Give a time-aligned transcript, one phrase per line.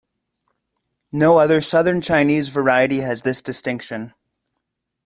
[1.11, 4.15] No other southern Chinese variety has this distinction.